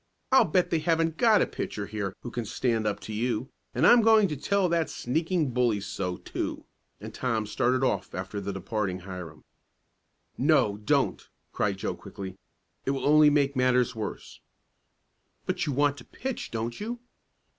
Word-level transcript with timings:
I'll 0.31 0.45
bet 0.45 0.71
they 0.71 0.79
haven't 0.79 1.17
got 1.17 1.43
a 1.43 1.45
pitcher 1.45 1.85
here 1.85 2.15
who 2.21 2.31
can 2.31 2.43
stand 2.43 2.87
up 2.87 2.99
to 3.01 3.13
you, 3.13 3.49
and 3.75 3.85
I'm 3.85 4.01
going 4.01 4.27
to 4.29 4.35
tell 4.35 4.67
that 4.67 4.89
sneaking 4.89 5.51
bully 5.51 5.79
so, 5.79 6.17
too," 6.17 6.65
and 6.99 7.13
Tom 7.13 7.45
started 7.45 7.83
off 7.83 8.15
after 8.15 8.41
the 8.41 8.51
departing 8.51 9.01
Hiram. 9.01 9.43
"No, 10.39 10.77
don't!" 10.77 11.29
cried 11.53 11.77
Joe 11.77 11.93
quickly. 11.95 12.35
"It 12.83 12.89
will 12.89 13.05
only 13.05 13.29
make 13.29 13.55
matters 13.55 13.95
worse." 13.95 14.39
"But 15.45 15.67
you 15.67 15.71
want 15.71 15.97
to 15.97 16.03
pitch; 16.05 16.49
don't 16.49 16.79
you?" 16.81 16.99